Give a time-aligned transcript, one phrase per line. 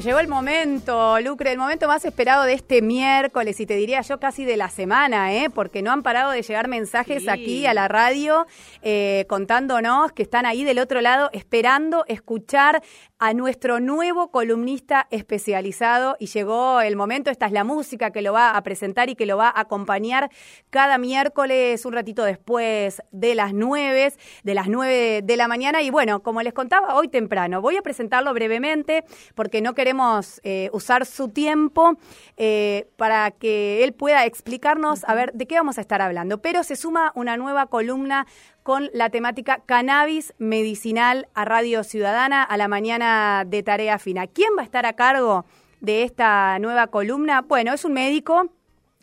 [0.00, 4.18] Llegó el momento, Lucre, el momento más esperado de este miércoles y te diría yo
[4.18, 5.48] casi de la semana, ¿eh?
[5.48, 8.46] porque no han parado de llegar mensajes aquí a la radio
[8.82, 12.82] eh, contándonos que están ahí del otro lado esperando escuchar
[13.20, 16.16] a nuestro nuevo columnista especializado.
[16.18, 19.26] Y llegó el momento, esta es la música que lo va a presentar y que
[19.26, 20.30] lo va a acompañar
[20.70, 24.12] cada miércoles un ratito después de las nueve,
[24.42, 25.82] de las nueve de la mañana.
[25.82, 30.70] Y bueno, como les contaba hoy temprano, voy a presentarlo brevemente porque no queremos eh,
[30.80, 31.96] usar su tiempo
[32.36, 36.40] eh, para que él pueda explicarnos a ver de qué vamos a estar hablando.
[36.40, 38.26] Pero se suma una nueva columna
[38.62, 44.26] con la temática cannabis medicinal a Radio Ciudadana a la mañana de tarea fina.
[44.26, 45.44] ¿Quién va a estar a cargo
[45.80, 47.42] de esta nueva columna?
[47.42, 48.50] Bueno, es un médico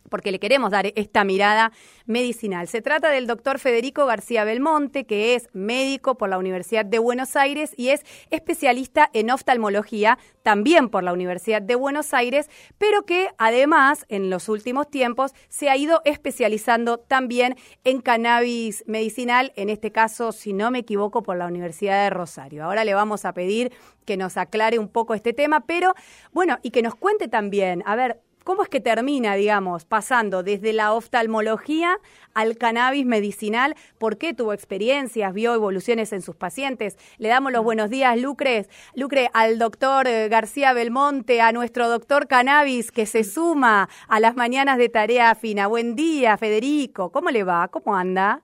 [0.08, 1.72] porque le queremos dar esta mirada
[2.06, 2.68] medicinal.
[2.68, 7.36] Se trata del doctor Federico García Belmonte, que es médico por la Universidad de Buenos
[7.36, 12.48] Aires y es especialista en oftalmología, también por la Universidad de Buenos Aires,
[12.78, 19.52] pero que además en los últimos tiempos se ha ido especializando también en cannabis medicinal,
[19.56, 22.64] en este caso, si no me equivoco, por la Universidad de Rosario.
[22.64, 23.72] Ahora le vamos a pedir
[24.04, 25.94] que nos aclare un poco este tema, pero
[26.32, 30.72] bueno, y que nos cuente también, a ver, ¿Cómo es que termina, digamos, pasando desde
[30.72, 31.98] la oftalmología
[32.34, 33.74] al cannabis medicinal?
[33.98, 36.96] ¿Por qué tuvo experiencias, vio evoluciones en sus pacientes?
[37.18, 42.26] Le damos los buenos días, Lucre, Lucre, al doctor eh, García Belmonte, a nuestro doctor
[42.26, 45.66] cannabis que se suma a las mañanas de tarea fina.
[45.66, 47.10] Buen día, Federico.
[47.10, 47.68] ¿Cómo le va?
[47.68, 48.42] ¿Cómo anda?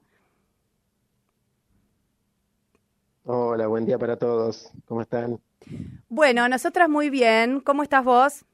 [3.25, 4.71] Hola, buen día para todos.
[4.85, 5.41] ¿Cómo están?
[6.09, 7.61] Bueno, nosotras muy bien.
[7.61, 8.45] ¿Cómo estás vos?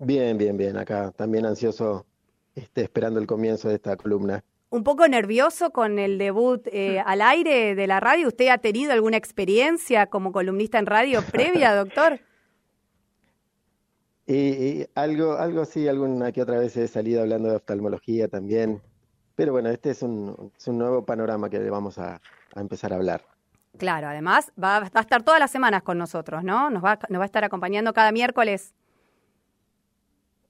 [0.00, 0.78] Bien, bien, bien.
[0.78, 2.06] Acá también ansioso,
[2.54, 4.42] este, esperando el comienzo de esta columna.
[4.70, 8.28] Un poco nervioso con el debut eh, al aire de la radio.
[8.28, 12.20] ¿Usted ha tenido alguna experiencia como columnista en radio previa, doctor?
[14.26, 18.80] Y, algo, algo sí, alguna que otra vez he salido hablando de oftalmología también.
[19.34, 22.20] Pero bueno, este es un, nuevo panorama que le vamos a,
[22.54, 23.22] empezar a hablar.
[23.76, 26.70] Claro, además va, va, a estar todas las semanas con nosotros, ¿no?
[26.70, 28.72] Nos va, nos va a estar acompañando cada miércoles.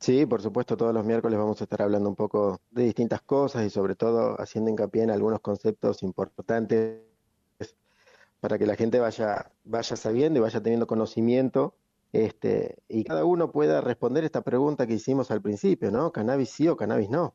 [0.01, 3.65] Sí, por supuesto, todos los miércoles vamos a estar hablando un poco de distintas cosas
[3.67, 7.03] y sobre todo haciendo hincapié en algunos conceptos importantes
[8.41, 11.75] para que la gente vaya, vaya sabiendo y vaya teniendo conocimiento
[12.13, 16.11] este, y cada uno pueda responder esta pregunta que hicimos al principio, ¿no?
[16.13, 17.35] ¿Cannabis sí o cannabis no?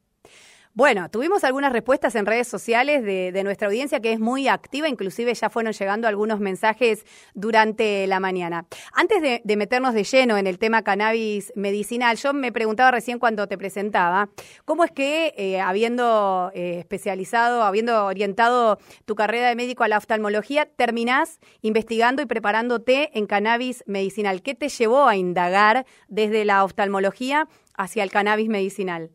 [0.77, 5.33] Bueno, tuvimos algunas respuestas en redes sociales de, nuestra audiencia que es muy activa, inclusive
[5.33, 8.65] ya fueron llegando algunos mensajes durante la mañana.
[8.91, 13.47] Antes de, meternos de lleno en el tema cannabis medicinal, yo me preguntaba recién cuando
[13.47, 14.27] te presentaba,
[14.65, 19.97] ¿cómo es que eh, habiendo eh, especializado, habiendo orientado tu carrera de médico a la
[19.97, 24.41] oftalmología, terminás investigando y preparándote en cannabis medicinal?
[24.41, 27.47] ¿Qué te llevó a indagar desde la oftalmología
[27.77, 29.11] hacia el cannabis medicinal?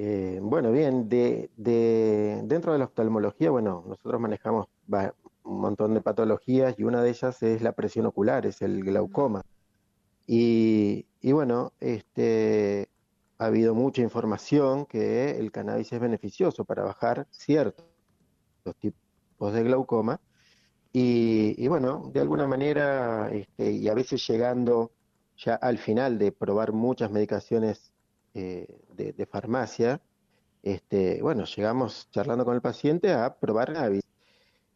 [0.00, 4.68] Eh, bueno, bien, de, dentro de la oftalmología, bueno, nosotros manejamos
[5.42, 9.42] un montón de patologías y una de ellas es la presión ocular, es el glaucoma.
[10.24, 12.88] Y, bueno, este,
[13.38, 17.84] ha habido mucha información que el cannabis es beneficioso para bajar ciertos
[18.78, 20.20] tipos de glaucoma.
[20.92, 24.92] Y, bueno, de alguna manera, este, y a veces llegando
[25.36, 27.92] ya al final de probar muchas medicaciones
[28.34, 28.68] eh,
[28.98, 30.00] de, farmacia,
[30.62, 34.02] este, bueno, llegamos charlando con el paciente a probar Navis.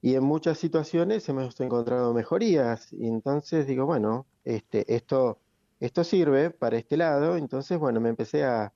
[0.00, 2.92] Y en muchas situaciones hemos encontrado mejorías.
[2.92, 5.38] Y entonces digo, bueno, este, esto,
[5.80, 7.36] esto sirve para este lado.
[7.36, 8.72] Entonces, bueno, me empecé a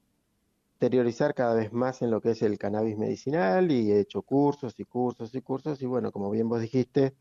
[0.75, 4.79] interiorizar cada vez más en lo que es el cannabis medicinal y he hecho cursos
[4.79, 5.81] y cursos y cursos.
[5.83, 7.15] Y bueno, como bien vos dijiste,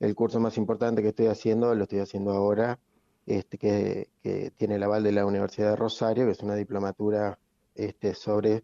[0.00, 2.78] el curso más importante que estoy haciendo lo estoy haciendo ahora
[3.26, 4.10] este, que,
[4.56, 7.38] tiene el aval de la Universidad de Rosario, que es una diplomatura
[7.74, 8.62] este, sobre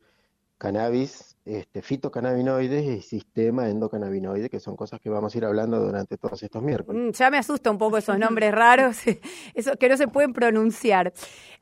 [0.61, 6.19] cannabis, este, fitocannabinoides y sistema endocannabinoide, que son cosas que vamos a ir hablando durante
[6.19, 7.03] todos estos miércoles.
[7.03, 8.99] Mm, ya me asusta un poco esos nombres raros,
[9.55, 11.15] eso que no se pueden pronunciar.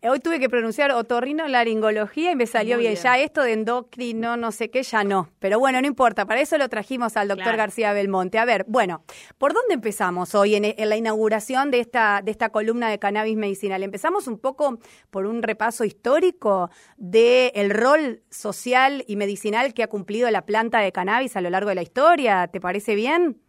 [0.02, 2.96] Eh, hoy tuve que pronunciar otorrinolaringología y me salió bien.
[2.96, 5.30] Ya esto de endocrino, no sé qué, ya no.
[5.38, 8.38] Pero bueno, no importa, para eso lo trajimos al doctor García Belmonte.
[8.38, 9.04] A ver, bueno,
[9.38, 13.84] ¿por dónde empezamos hoy en, la inauguración de esta, de esta columna de cannabis medicinal?
[13.84, 14.78] Empezamos un poco
[15.10, 20.80] por un repaso histórico del el rol social y medicinal que ha cumplido la planta
[20.80, 22.48] de cannabis a lo largo de la historia.
[22.48, 23.40] ¿Te parece bien?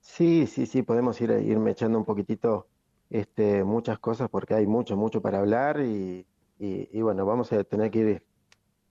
[0.00, 2.68] Sí, sí, sí, podemos ir irme echando un poquitito
[3.10, 6.26] este, muchas cosas porque hay mucho, mucho para hablar y,
[6.58, 8.22] y, bueno, vamos a tener que ir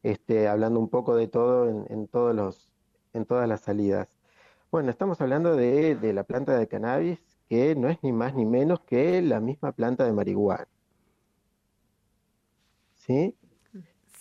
[0.04, 2.70] este, hablando un poco de todo en, todos los,
[3.14, 4.10] en todas las salidas.
[4.72, 8.46] Bueno, estamos hablando de, de la planta de cannabis que no es ni más ni
[8.46, 10.68] menos que la misma planta de marihuana.
[12.96, 13.36] ¿Sí?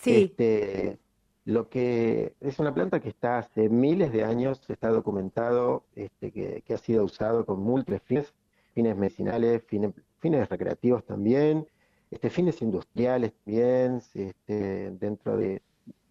[0.01, 0.23] Sí.
[0.25, 0.99] Este,
[1.45, 6.73] lo que es una planta que está hace miles de años, está documentado, este, que,
[6.73, 8.33] ha sido usado con múltiples fines,
[8.73, 11.67] fines medicinales, fines, fines recreativos también,
[12.09, 14.01] este, fines industriales también.
[14.15, 15.61] Este, dentro de,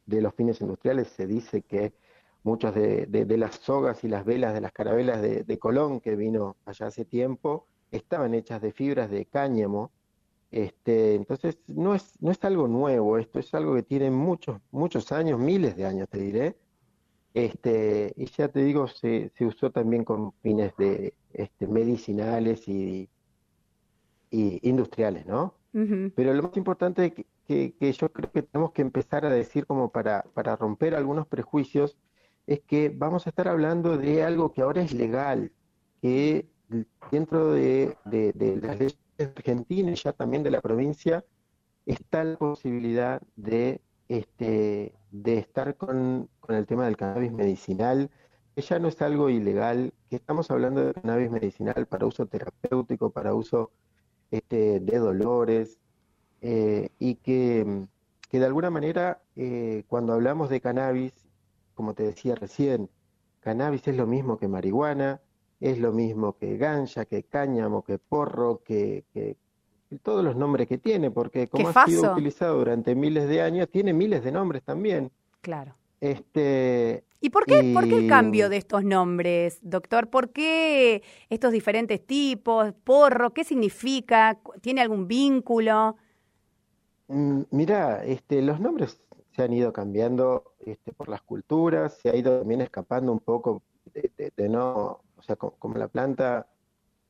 [0.07, 1.93] los fines industriales se dice que
[2.45, 6.87] muchas de, las sogas y las velas de las carabelas de, Colón, que vino allá
[6.87, 9.91] hace tiempo, estaban hechas de fibras de cáñamo.
[10.55, 15.11] Este, entonces, no es, no es algo nuevo, esto es algo que tiene muchos, muchos
[15.11, 16.57] años, miles de años, te diré.
[17.35, 23.11] Este, y ya te digo, se, se usó también con fines de este, medicinales y,
[24.31, 25.55] y industriales, ¿no?
[25.73, 26.13] Uh -huh.
[26.15, 29.67] Pero lo más importante que, que, que, yo creo que tenemos que empezar a decir
[29.67, 31.99] como para, para romper algunos prejuicios
[32.47, 35.51] es que vamos a estar hablando de algo que ahora es legal,
[36.01, 36.47] que
[37.11, 41.25] dentro de, de, de las leyes argentinas, ya también de la provincia,
[41.87, 48.11] está la posibilidad de, este, de estar con, con el tema del cannabis medicinal,
[48.55, 53.11] que ya no es algo ilegal, que estamos hablando de cannabis medicinal para uso terapéutico,
[53.11, 53.73] para uso
[54.31, 55.79] este, de dolores,
[56.41, 57.87] eh, y que,
[58.31, 61.13] que, de alguna manera eh, cuando hablamos de cannabis
[61.75, 62.91] como te decía recién,
[63.41, 65.21] cannabis es lo mismo que marihuana,
[65.65, 69.39] es lo mismo que ganja, que cáñamo, que porro, que, que
[70.03, 73.95] todos los nombres que tiene, porque como ha sido utilizado durante miles de años, tiene
[73.95, 75.11] miles de nombres también.
[75.41, 75.75] Claro.
[76.03, 77.73] Este, ¿Y por qué, y...
[77.73, 80.11] por qué el cambio de estos nombres, doctor?
[80.11, 82.75] ¿Por qué estos diferentes tipos?
[82.85, 83.33] ¿Porro?
[83.33, 84.39] ¿Qué significa?
[84.61, 85.97] ¿Tiene algún vínculo?
[87.09, 89.01] Mm, mira, este, los nombres
[89.35, 93.63] se han ido cambiando este, por las culturas, se ha ido también escapando un poco
[93.95, 96.47] de, de, de no, sea, como, como, la planta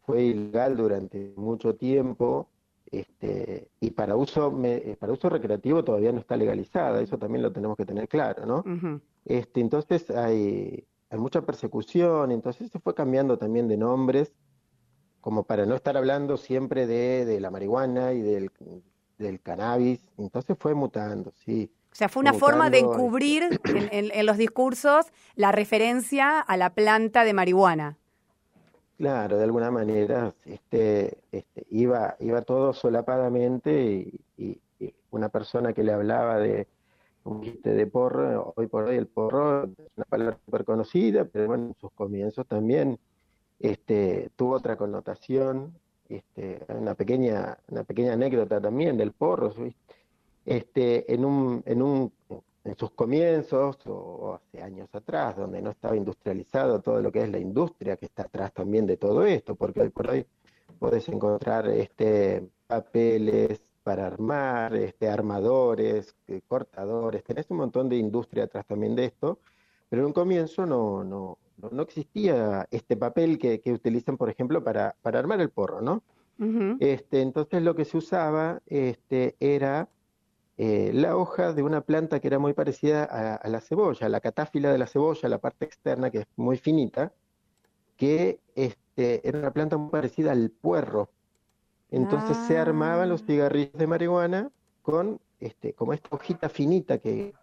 [0.02, 2.48] fue ilegal durante mucho tiempo,
[2.90, 7.52] este, y para uso, me, para uso recreativo todavía no está legalizada, eso también lo
[7.52, 8.58] tenemos que tener claro, ¿no?
[8.58, 9.00] Uh -huh.
[9.24, 14.32] este, entonces hay, hay mucha persecución, entonces se fue cambiando también de nombres,
[15.20, 18.50] como para no estar hablando siempre de, de la marihuana y del,
[19.18, 21.72] del cannabis, entonces fue mutando, sí.
[21.90, 23.60] O sea, fue una forma de encubrir en,
[23.92, 25.06] en, en, los discursos
[25.36, 27.96] la referencia a la planta de marihuana.
[28.96, 34.60] Claro, de alguna manera este, este, iba, iba todo solapadamente y,
[35.10, 36.66] una persona que le hablaba de
[37.24, 41.74] de porro, hoy por hoy el porro es una palabra súper conocida, pero bueno, en
[41.80, 42.98] sus comienzos también
[43.60, 45.74] este, tuvo otra connotación,
[46.08, 49.54] este, una, pequeña, una pequeña anécdota también del porro,
[50.44, 52.12] este, en, un, en, un,
[52.64, 57.28] en sus comienzos o hace años atrás, donde no estaba industrializado todo lo que es
[57.30, 60.26] la industria que está atrás también de todo esto, porque hoy por hoy
[60.78, 68.44] podés encontrar este, papeles para armar, este, armadores, eh, cortadores, tenés un montón de industria
[68.44, 69.38] atrás también de esto,
[69.90, 71.38] pero en un comienzo no, no,
[71.70, 76.02] no existía este papel que, que utilizan, por ejemplo, para, para armar el porro, ¿no?
[76.38, 76.76] Uh -huh.
[76.80, 79.88] este, entonces lo que se usaba este, era
[80.56, 84.20] eh, la hoja de una planta que era muy parecida a, a, la cebolla, la
[84.20, 87.12] catáfila de la cebolla, la parte externa que es muy finita,
[87.96, 91.10] que este, era una planta muy parecida al puerro.
[91.90, 92.44] Entonces ah.
[92.46, 94.50] se armaban los cigarrillos de marihuana
[94.82, 97.34] con este, como esta hojita finita que,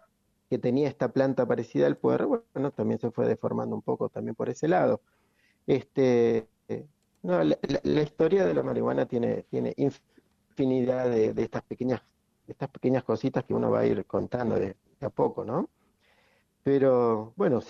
[0.48, 4.34] que tenía esta planta parecida al puerro, bueno, también se fue deformando un poco también
[4.34, 5.00] por ese lado.
[5.66, 6.48] Este,
[7.22, 12.02] no, la, la, la, historia de la marihuana tiene, tiene infinidad de, de estas pequeñas
[12.46, 15.68] estas pequeñas cositas que uno va a ir contando de, de a poco, ¿no?
[16.62, 17.60] Pero bueno,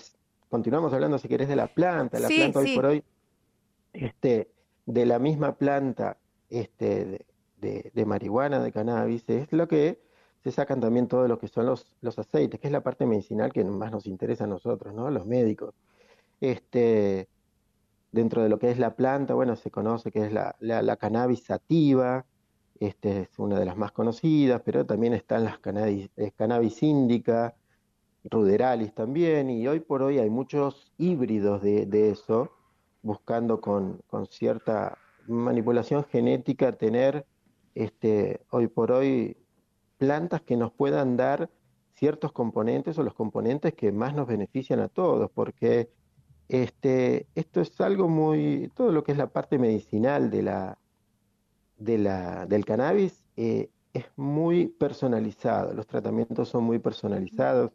[0.49, 2.69] continuamos hablando si querés de la planta, la sí, planta sí.
[2.69, 3.03] hoy por hoy,
[3.93, 4.51] este,
[4.85, 6.17] de la misma planta
[6.49, 7.25] este, de,
[7.57, 9.99] de, de, marihuana, de cannabis, es lo que
[10.43, 13.53] se sacan también todo lo que son los, los aceites, que es la parte medicinal
[13.53, 15.09] que más nos interesa a nosotros, ¿no?
[15.09, 15.73] Los médicos.
[16.41, 17.29] Este,
[18.11, 20.97] dentro de lo que es la planta, bueno, se conoce que es la, la, la
[20.97, 22.25] cannabis sativa,
[22.87, 26.31] este es una de las más conocidas, pero también están las cannabis, eh,
[26.81, 27.55] índica,
[28.25, 32.51] ruderalis también, y hoy por hoy hay muchos híbridos de, de eso,
[33.01, 34.97] buscando con, con, cierta
[35.27, 37.25] manipulación genética tener
[37.75, 39.37] este, hoy por hoy
[39.97, 41.49] plantas que nos puedan dar
[41.95, 45.89] ciertos componentes o los componentes que más nos benefician a todos, porque
[46.49, 50.77] este, esto es algo muy, todo lo que es la parte medicinal de la,
[51.83, 57.71] de la, del cannabis eh, es muy personalizado, los tratamientos son muy personalizados,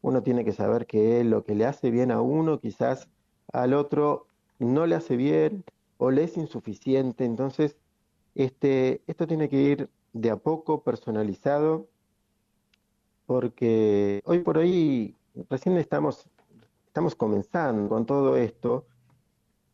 [0.00, 3.08] uno tiene que saber que lo que le hace bien a uno quizás
[3.52, 4.26] al otro
[4.58, 5.64] no le hace bien
[5.98, 7.24] o le es insuficiente.
[7.24, 7.76] Entonces,
[8.34, 11.88] este, esto tiene que ir de a poco, personalizado,
[13.26, 15.16] porque hoy por hoy
[15.50, 16.28] recién estamos,
[16.86, 18.86] estamos comenzando con todo esto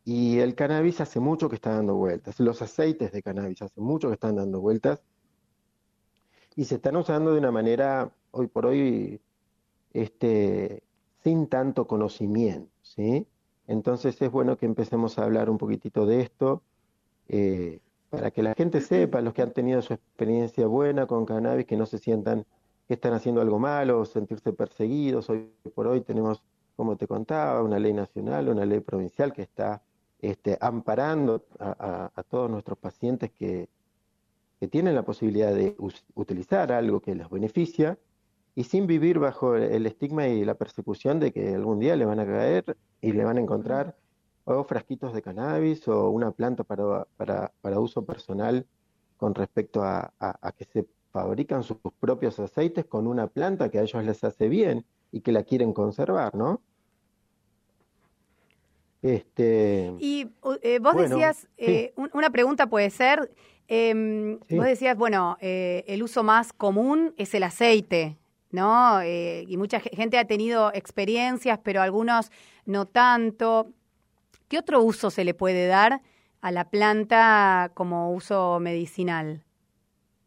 [0.05, 4.07] y el cannabis hace mucho que está dando vueltas, los aceites de cannabis hace mucho
[4.07, 5.01] que están dando vueltas
[6.55, 9.19] y se están usando de una manera hoy por hoy
[9.93, 10.83] este,
[11.23, 13.27] sin tanto conocimiento, ¿sí?
[13.67, 16.61] Entonces es bueno que empecemos a hablar un poquitito de esto
[17.27, 17.79] eh,
[18.11, 21.77] para que la gente sepa, los que han tenido su experiencia buena con cannabis, que
[21.77, 22.45] no se sientan
[22.87, 25.31] que están haciendo algo malo sentirse perseguidos.
[25.31, 26.43] Hoy por hoy tenemos,
[26.75, 29.81] como te contaba, una ley nacional, una ley provincial que está
[30.19, 33.69] este, amparando a, todos nuestros pacientes que,
[34.71, 35.75] tienen la posibilidad de
[36.15, 37.99] utilizar algo que les beneficia
[38.55, 42.19] y sin vivir bajo el estigma y la persecución de que algún día le van
[42.19, 43.95] a caer y le van a encontrar
[44.45, 48.65] o frasquitos de cannabis o una planta para, para, para uso personal
[49.17, 50.13] con respecto a,
[50.57, 54.85] que se fabrican sus propios aceites con una planta que a ellos les hace bien
[55.11, 56.61] y que la quieren conservar, ¿no?
[59.05, 60.27] Este, y
[60.63, 63.31] eh, vos decías, eh, una pregunta puede ser,
[63.67, 68.17] em, vos decías, bueno, eh, el uso más común es el aceite,
[68.49, 69.03] ¿no?
[69.03, 72.31] y mucha gente ha tenido experiencias, pero algunos
[72.65, 73.67] no tanto.
[74.47, 76.01] ¿Qué otro uso se le puede dar
[76.41, 79.43] a la planta como uso medicinal?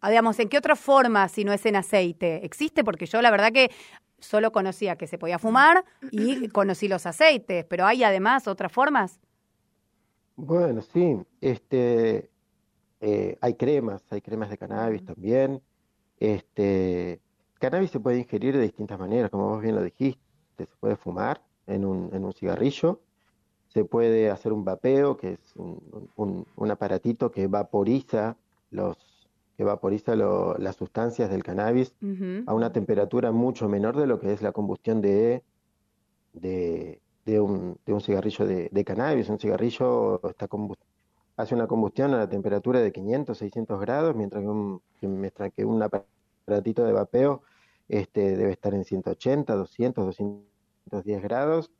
[0.01, 2.45] Ah, digamos, ¿en qué otra forma si no es en aceite?
[2.45, 2.85] ¿Existe?
[2.85, 3.71] Porque yo la verdad que
[4.19, 9.21] solo conocía que se podía fumar y conocí los aceites, pero ¿hay además otras formas?
[10.37, 12.31] Bueno, sí, este,
[13.01, 15.61] eh, hay cremas, hay cremas de cannabis también.
[16.19, 17.21] Este,
[17.59, 20.21] cannabis se puede ingerir de distintas maneras, como vos bien lo dijiste,
[20.57, 23.01] se puede fumar en un, en un cigarrillo,
[23.69, 28.37] se puede hacer un vapeo, que es un, un, aparatito que vaporiza
[28.71, 28.97] los
[29.59, 31.93] que vaporiza las sustancias del cannabis
[32.47, 35.43] a una temperatura mucho menor de lo que es la combustión de,
[36.33, 39.29] de, de, un, de un, cigarrillo de, cannabis.
[39.29, 40.49] Un cigarrillo está
[41.37, 45.65] hace una combustión a la temperatura de 500, 600 grados, mientras que un, mientras que
[45.65, 47.43] un aparatito de vapeo
[47.89, 51.73] este, debe estar en 180, 200, 210 grados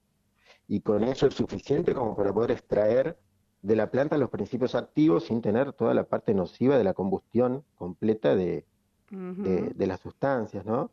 [0.67, 3.17] y con eso es suficiente como para poder extraer
[3.63, 7.65] de la planta los principios activos sin tener toda la parte nociva de la combustión
[7.77, 8.65] completa de,
[9.11, 10.91] de, las sustancias, ¿no?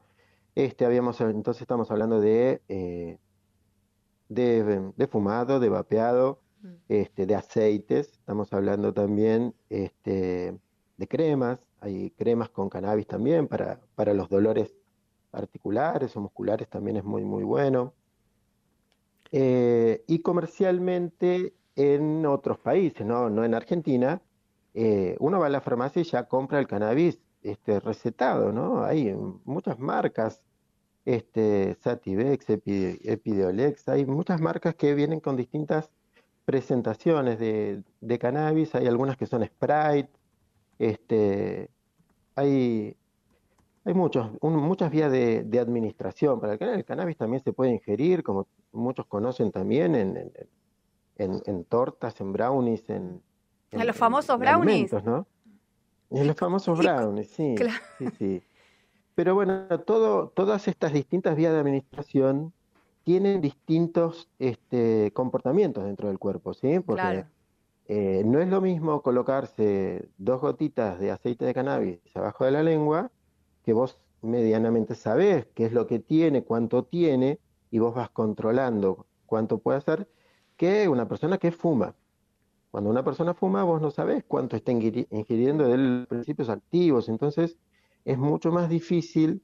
[0.56, 3.18] Este, habíamos, entonces estamos hablando de, eh,
[4.30, 6.40] de, fumado, de vapeado,
[6.88, 10.58] este, de aceites, estamos hablando también este,
[10.98, 14.74] de cremas, hay cremas con cannabis también para, para los dolores
[15.32, 17.94] articulares o musculares también es muy, muy bueno.
[19.32, 24.22] Eh, y comercialmente en otros países, no, no en Argentina,
[24.74, 28.84] eh, uno va a la farmacia y ya compra el cannabis este, recetado, ¿no?
[28.84, 29.14] Hay
[29.46, 30.42] muchas marcas,
[31.06, 35.92] este, Sativex, Epideolex, hay muchas marcas que vienen con distintas
[36.46, 40.10] presentaciones de, de cannabis, hay algunas que son Sprite,
[40.80, 41.70] este,
[42.36, 42.98] hay,
[43.86, 46.80] hay muchos, muchas vías de, administración para el cannabis.
[46.80, 50.32] El cannabis también se puede ingerir, como muchos conocen también, en,
[51.68, 53.22] tortas, en brownies, en...
[53.72, 54.94] En, los famosos brownies.
[55.04, 55.28] ¿no?
[56.10, 57.56] En los famosos brownies, sí,
[57.98, 58.44] sí, sí.
[59.16, 62.54] Pero bueno, todo, todas estas distintas vías de administración
[63.04, 66.80] tienen distintos este, comportamientos dentro del cuerpo, ¿sí?
[66.80, 67.26] Porque
[67.88, 72.64] eh, no es lo mismo colocarse dos gotitas de aceite de cannabis abajo de la
[72.64, 73.12] lengua
[73.64, 77.40] que vos medianamente sabés qué es lo que tiene, cuánto tiene,
[77.72, 80.08] y vos vas controlando cuánto puede hacer,
[80.58, 81.96] que una persona que fuma.
[82.72, 87.58] Cuando una persona fuma, vos no sabés cuánto está ingiriendo de los principios activos, entonces
[88.04, 89.42] es mucho más difícil,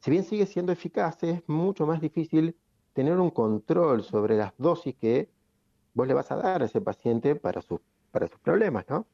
[0.00, 2.56] si bien sigue siendo eficaz, es mucho más difícil
[2.92, 5.30] tener un control sobre las dosis que
[5.92, 7.60] vos le vas a dar a ese paciente para,
[8.10, 9.06] para sus problemas, ¿no?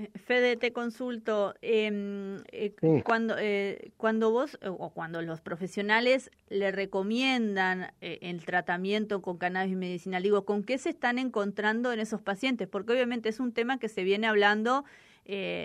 [0.00, 2.72] Eh, Fede, te consulto, em, eh,
[3.04, 10.22] cuando, eh, cuando vos o cuando los profesionales le recomiendan el tratamiento con cannabis medicinal,
[10.22, 12.66] digo, ¿con qué se están encontrando en esos pacientes?
[12.66, 14.84] Porque obviamente es un tema que se viene hablando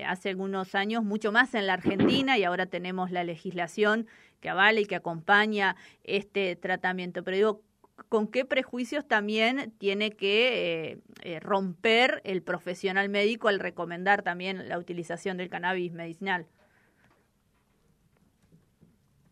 [0.06, 4.06] hace algunos años mucho más en la Argentina y ahora tenemos la legislación
[4.40, 7.24] que avala y que acompaña este tratamiento.
[7.24, 7.62] Pero digo,
[8.10, 14.68] con qué prejuicios también tiene que eh, eh, romper el profesional médico al recomendar también
[14.70, 16.46] la utilización del cannabis medicinal.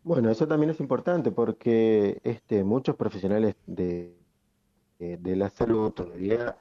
[0.02, 4.14] Bueno, eso también es importante porque este, muchos profesionales de,
[4.98, 6.56] de la salud todavía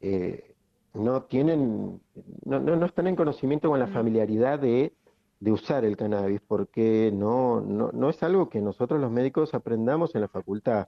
[0.00, 0.54] eh,
[0.92, 2.00] no tienen,
[2.44, 4.92] no, no, están en conocimiento con la familiaridad de,
[5.40, 10.14] de usar el cannabis, porque no, no, no, es algo que nosotros los médicos aprendamos
[10.14, 10.86] en la facultad.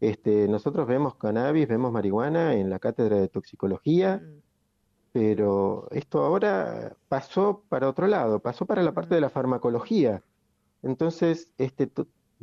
[0.00, 4.42] Este, nosotros vemos cannabis, vemos marihuana en la cátedra de toxicología, mm.
[5.12, 10.22] pero esto ahora pasó para otro lado, pasó para la parte de la farmacología.
[10.82, 11.90] Entonces, este,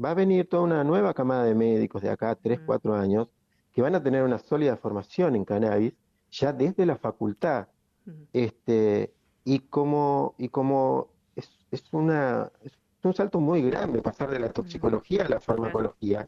[0.04, 2.96] va a venir toda una nueva camada de médicos de acá, 3, 4 mm.
[2.96, 3.30] años,
[3.72, 5.94] que van a tener una sólida formación en cannabis
[6.32, 7.68] ya desde la facultad.
[8.06, 8.12] Mm.
[8.34, 9.14] Este,
[9.46, 14.52] y como, y como es, es, una, es un salto muy grande pasar de la
[14.52, 16.28] toxicología a la farmacología.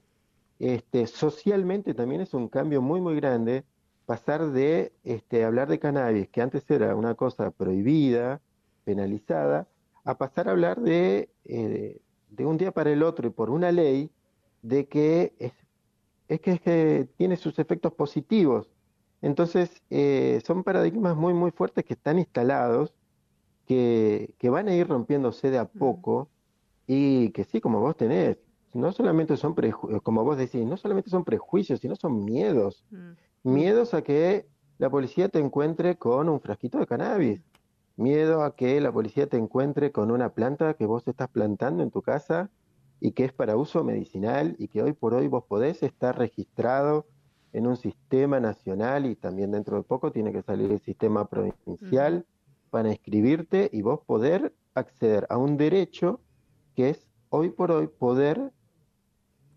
[0.59, 3.63] Este, socialmente también es un cambio muy, muy grande
[4.05, 8.41] pasar de este, hablar de cannabis, que antes era una cosa prohibida,
[8.85, 9.67] penalizada,
[10.05, 13.71] a pasar a hablar de, eh, de un día para el otro y por una
[13.71, 14.09] ley
[14.61, 15.53] de que es,
[16.29, 18.69] es, que, es que tiene sus efectos positivos.
[19.21, 22.93] Entonces, eh, son paradigmas muy, muy fuertes que están instalados,
[23.65, 26.29] que, que van a ir rompiéndose de a poco
[26.87, 28.37] y que sí, como vos tenés,
[28.73, 32.83] no solamente son prejuicios, como vos decís, no solamente son prejuicios, sino son miedos.
[32.91, 33.11] Mm.
[33.43, 34.47] Miedos a que
[34.77, 37.41] la policía te encuentre con un frasquito de cannabis.
[37.95, 41.89] Miedo a que la policía te encuentre con una planta que vos estás plantando en
[41.89, 42.51] tu casa
[42.99, 47.07] y que es para uso medicinal y que hoy por hoy vos podés estar registrado
[47.53, 52.25] en un sistema nacional y también dentro de poco tiene que salir el sistema provincial
[52.69, 56.19] para inscribirte y vos poder acceder a un derecho
[56.75, 58.51] que es hoy por hoy poder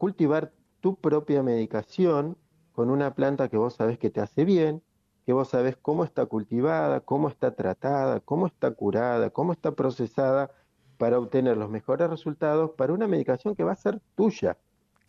[0.01, 2.39] cultivar tu propia medicación
[2.73, 4.83] con una planta que vos sabés que te hace bien,
[5.27, 10.51] que vos sabés cómo está cultivada, cómo está tratada, cómo está curada, cómo está procesada
[10.97, 14.57] para obtener los mejores resultados para una medicación que va a ser tuya.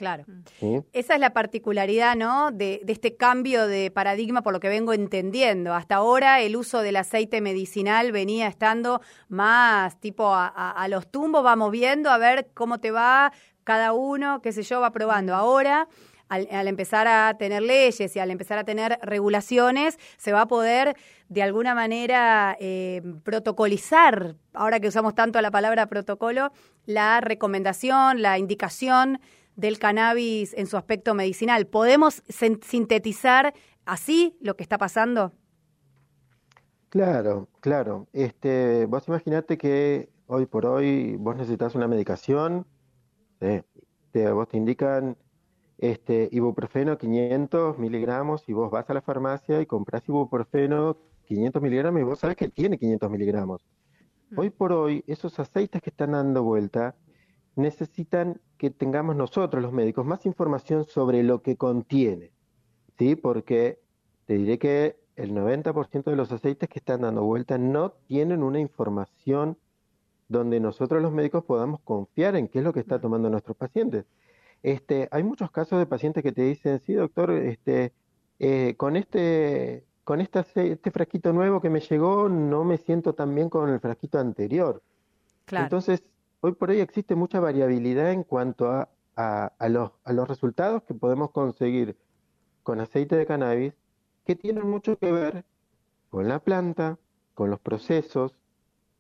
[0.02, 0.26] Claro.
[0.94, 2.50] Esa es la particularidad, ¿no?
[2.50, 5.76] De, este cambio de paradigma, por lo que vengo entendiendo.
[5.76, 11.44] Hasta ahora el uso del aceite medicinal venía estando más tipo a, a los tumbos,
[11.44, 13.32] vamos viendo a ver cómo te va,
[13.64, 15.36] cada uno, qué sé yo, va probando.
[15.36, 15.88] Ahora,
[16.32, 20.96] al, empezar a tener leyes y al empezar a tener regulaciones, se va a poder
[21.28, 26.54] de alguna manera eh, protocolizar, ahora que usamos tanto la palabra protocolo,
[26.86, 29.20] la recomendación, la indicación
[29.62, 31.68] del cannabis en su aspecto medicinal.
[31.68, 33.54] ¿Podemos sintetizar
[33.86, 35.32] así lo que está pasando?
[36.90, 38.08] Claro, claro.
[38.12, 42.66] Este, vos imaginate que hoy por hoy vos necesitas una medicación
[44.12, 45.18] te, vos te indican
[45.78, 52.02] este, ibuprofeno 500 miligramos y vos vas a la farmacia y compras ibuprofeno 500 miligramos
[52.02, 53.66] y vos sabes que tiene 500 miligramos.
[54.30, 54.40] Mm.
[54.40, 56.96] Hoy por hoy, esos aceites que están dando vuelta
[57.56, 62.32] necesitan que tengamos nosotros, los médicos, más información sobre lo que contiene.
[63.00, 63.16] ¿Sí?
[63.16, 63.80] Porque
[64.28, 68.60] te diré que el 90% de los aceites que están dando vuelta no tienen una
[68.60, 69.58] información
[70.30, 74.06] donde nosotros los médicos podamos confiar en qué es lo que está tomando nuestros pacientes.
[74.62, 77.94] Este, hay muchos casos de pacientes que te dicen, sí, doctor, este,
[78.38, 83.34] eh, con este, con este, este frasquito nuevo que me llegó, no me siento tan
[83.34, 84.84] bien con el frasquito anterior.
[85.52, 86.04] Entonces,
[86.42, 90.94] hoy por hoy existe mucha variabilidad en cuanto a, a, los, a los resultados que
[90.94, 91.98] podemos conseguir
[92.64, 93.74] con aceite de cannabis,
[94.26, 95.46] que tienen mucho que ver
[96.10, 96.98] con la planta,
[97.34, 98.38] con los procesos,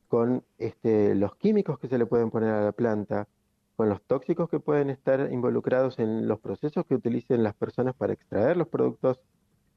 [0.07, 3.27] con este, los químicos que se le pueden poner a la planta,
[3.75, 8.13] con los tóxicos que pueden estar involucrados en los procesos que utilicen las personas para
[8.13, 9.19] extraer los productos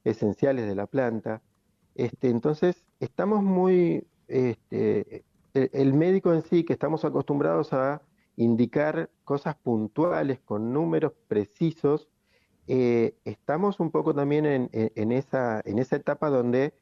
[0.05, 1.41] esenciales de la planta.
[1.95, 8.03] Este, entonces, estamos muy, este, el, médico en sí, que estamos acostumbrados a
[8.37, 12.09] indicar cosas puntuales con números precisos,
[12.67, 16.75] eh, estamos un poco también en, en, esa, en esa etapa donde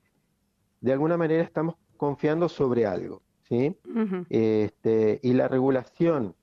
[0.80, 3.22] de alguna manera estamos confiando sobre algo.
[3.42, 3.76] ¿sí?
[4.30, 6.34] este, y la regulación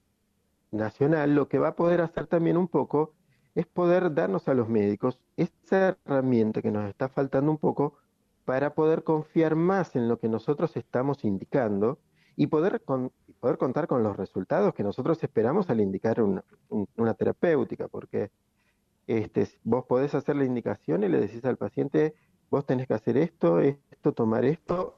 [0.72, 3.14] nacional lo que va a poder hacer también un poco
[3.56, 7.96] es poder darnos a los médicos esa herramienta que nos está faltando un poco
[8.46, 11.98] para poder confiar más en lo que nosotros estamos indicando
[12.40, 12.82] y poder,
[13.42, 16.42] poder contar con los resultados que nosotros esperamos al indicar una,
[16.96, 18.32] una terapéutica, porque
[19.08, 22.14] este, vos podés hacer la indicación y le decís al paciente,
[22.50, 24.98] vos tenés que hacer esto, esto, tomar esto,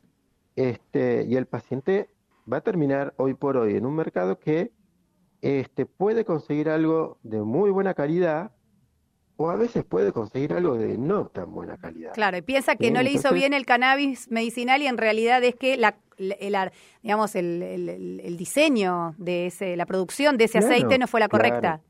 [0.55, 2.11] este, y el paciente
[2.51, 4.71] va a terminar hoy por hoy en un mercado que
[5.41, 8.51] este, puede conseguir algo de muy buena calidad
[9.41, 12.13] o a veces puede conseguir algo de no tan buena calidad.
[12.13, 15.55] Claro, y piensa que no le hizo bien el cannabis medicinal y en realidad es
[15.55, 16.55] que la, el,
[17.01, 21.81] digamos, el, el, diseño de ese, la producción de ese aceite no fue la correcta.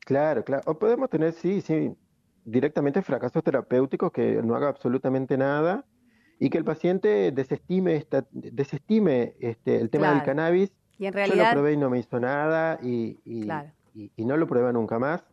[0.00, 0.62] Claro, claro.
[0.66, 1.92] O podemos tener, sí, sí,
[2.44, 5.84] directamente fracasos terapéuticos, que no haga absolutamente nada
[6.38, 10.70] y que el paciente desestime, esta, desestime este, el tema del cannabis.
[10.98, 11.36] Y en realidad...
[11.36, 13.48] Yo lo probé y no me hizo nada y, y,
[14.16, 15.24] y, no lo prueba nunca más.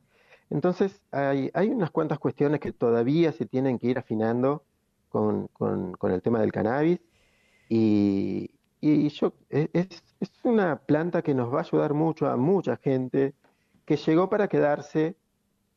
[0.53, 4.63] Entonces, hay, hay, unas cuantas cuestiones que todavía se tienen que ir afinando
[5.09, 5.49] con,
[6.03, 6.99] el tema del cannabis.
[7.69, 10.03] Y, y yo, e, es,
[10.43, 13.33] una planta que nos va a ayudar mucho a mucha gente
[13.85, 15.15] que llegó para quedarse,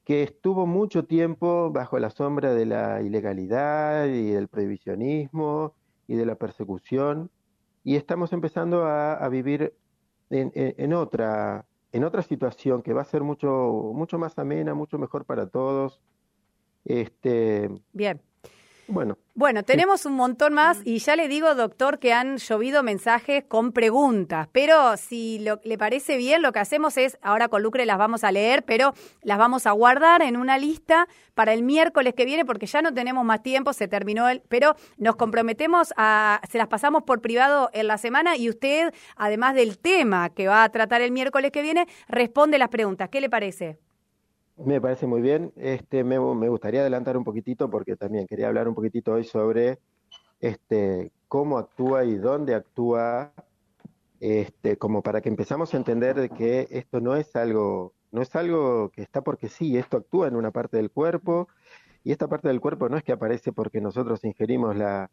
[0.04, 5.72] que estuvo mucho tiempo bajo la sombra de la ilegalidad y del prohibicionismo
[6.06, 7.30] y de la persecución,
[7.82, 9.72] y estamos empezando a, vivir
[10.28, 11.64] en, otra,
[11.96, 16.00] en otra situación que va a ser mucho, mucho más amena, mucho mejor para todos.
[16.84, 18.20] Este, Bien.
[18.88, 19.18] Bueno.
[19.34, 23.72] Bueno, tenemos un montón más y ya le digo, doctor, que han llovido mensajes con
[23.72, 28.24] preguntas, pero si le parece bien, lo que hacemos es, ahora con Lucre las vamos
[28.24, 32.46] a leer, pero las vamos a guardar en una lista para el miércoles que viene,
[32.46, 36.68] porque ya no tenemos más tiempo, se terminó el, pero nos comprometemos a, se las
[36.68, 41.02] pasamos por privado en la semana y usted, además del tema que va a tratar
[41.02, 43.10] el miércoles que viene, responde las preguntas.
[43.10, 43.78] ¿Qué le parece?
[44.56, 45.52] Me parece muy bien.
[45.56, 49.78] Este, me, gustaría adelantar un poquitito porque también quería hablar un poquitito hoy sobre
[50.40, 53.32] este, cómo actúa y dónde actúa,
[54.20, 58.34] este, como para que empezamos a entender de que esto no es algo, no es
[58.34, 61.48] algo que está porque sí, esto actúa en una parte del cuerpo
[62.02, 65.10] y esta parte del cuerpo no es que aparece porque nosotros ingerimos la,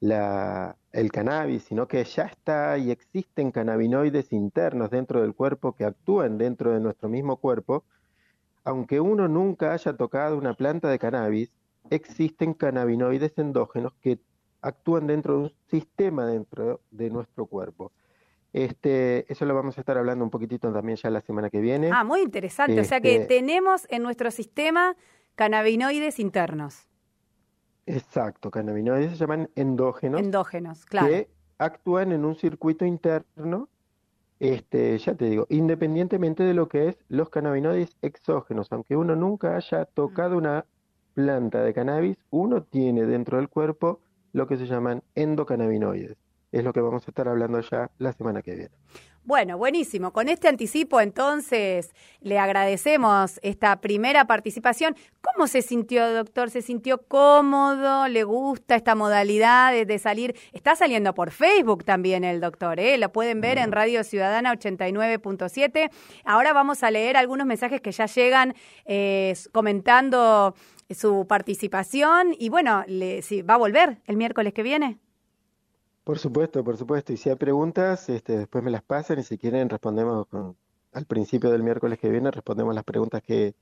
[0.00, 5.84] la, el cannabis, sino que ya está y existen cannabinoides internos dentro del cuerpo que
[5.84, 7.84] actúan dentro de nuestro mismo cuerpo
[8.64, 11.52] aunque uno nunca haya tocado una planta de cannabis,
[11.90, 14.18] existen cannabinoides endógenos que
[14.60, 17.92] actúan dentro de un sistema dentro de nuestro cuerpo.
[18.52, 21.90] Este, eso lo vamos a estar hablando un poquitito también ya la semana que viene.
[21.92, 22.78] Ah, muy interesante.
[22.78, 24.94] o sea que este tenemos en nuestro sistema
[25.34, 26.86] cannabinoides internos.
[27.86, 30.20] Exacto, cannabinoides se llaman endógenos.
[30.20, 31.08] Endógenos, claro.
[31.08, 33.68] Que actúan en un circuito interno
[34.42, 39.54] este, ya te digo, independientemente de lo que es los cannabinoides exógenos, aunque uno nunca
[39.54, 40.66] haya tocado una
[41.14, 44.00] planta de cannabis, uno tiene dentro del cuerpo
[44.32, 46.16] lo que se llaman endocannabinoides.
[46.50, 48.74] Es lo que vamos a estar hablando ya la semana que viene.
[49.24, 50.12] Bueno, buenísimo.
[50.12, 54.96] Con este anticipo, entonces, le agradecemos esta primera participación.
[55.20, 56.50] ¿Cómo se sintió, doctor?
[56.50, 58.08] ¿Se sintió cómodo?
[58.08, 60.34] ¿Le gusta esta modalidad de, salir?
[60.52, 62.98] Está saliendo por Facebook también el doctor, ¿eh?
[62.98, 65.90] Lo pueden ver en Radio Ciudadana 89.7.
[66.24, 68.56] Ahora vamos a leer algunos mensajes que ya llegan
[68.86, 70.56] eh, comentando
[70.90, 72.34] su participación.
[72.36, 74.98] Y bueno, le, ¿va a volver el miércoles que viene?
[76.04, 77.12] Por supuesto, por supuesto.
[77.12, 80.26] Y si hay preguntas, este, después me las pasan y si quieren respondemos
[80.92, 83.54] al principio del miércoles que viene, respondemos las preguntas que,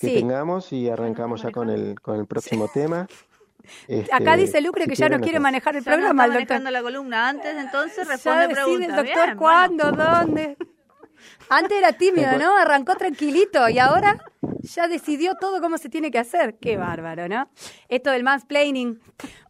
[0.00, 3.06] tengamos y arrancamos ya con el, con el próximo tema.
[4.12, 6.26] Acá este, dice Lucre que ya no quiere manejar el programa.
[6.26, 8.88] No manejando la columna antes, entonces responde preguntas.
[8.88, 10.56] el doctor cuándo, dónde.
[11.48, 12.56] Antes era tímido, ¿no?
[12.56, 14.22] Arrancó tranquilito y ahora
[14.62, 16.56] ya decidió todo cómo se tiene que hacer.
[16.58, 17.48] Qué bárbaro, ¿no?
[17.88, 19.00] Esto del mansplaining.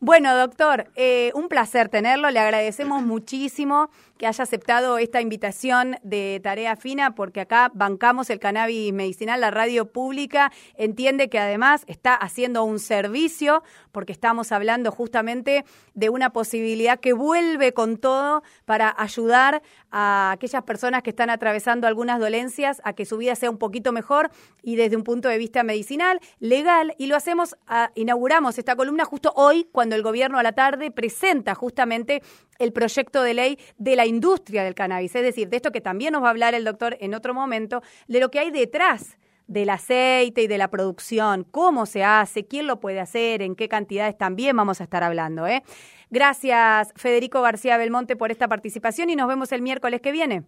[0.01, 2.31] Bueno, doctor, eh, un placer tenerlo.
[2.31, 8.39] Le agradecemos muchísimo que haya aceptado esta invitación de Tarea Fina, porque acá bancamos el
[8.39, 14.93] cannabis medicinal, la radio pública entiende que además está haciendo un servicio, porque estamos hablando
[14.93, 21.31] justamente de una posibilidad que vuelve con todo para ayudar a aquellas personas que están
[21.31, 24.31] atravesando algunas dolencias a que su vida sea un poquito mejor
[24.63, 27.57] y desde un punto de vista medicinal, legal, y lo hacemos,
[27.95, 32.23] inauguramos esta columna justo hoy, cuando el gobierno a la tarde presenta justamente
[32.59, 36.13] el proyecto de ley de la industria del cannabis, es decir, de esto que también
[36.13, 39.17] nos va a hablar el doctor en otro momento, de lo que hay detrás
[39.47, 43.69] del aceite y de la producción, cómo se hace, quién lo puede hacer, en qué
[43.69, 45.47] cantidades también vamos a estar hablando.
[45.47, 45.63] ¿eh?
[46.11, 50.45] Gracias, Federico García Belmonte, por esta participación y nos vemos el miércoles que viene.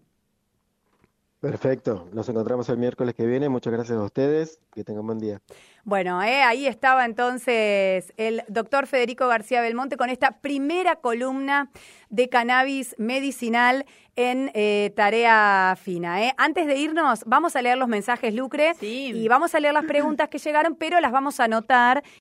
[1.39, 3.47] Perfecto, nos encontramos el miércoles que viene.
[3.47, 5.39] Muchas gracias a ustedes, que tengan buen día.
[5.83, 11.69] Bueno, eh, ahí estaba entonces el doctor Federico García Belmonte con esta primera columna
[12.09, 16.25] de cannabis medicinal en eh, tarea fina.
[16.25, 16.33] Eh.
[16.37, 20.29] Antes de irnos, vamos a leer los mensajes, Lucre, y vamos a leer las preguntas
[20.29, 22.03] que llegaron, pero las vamos a anotar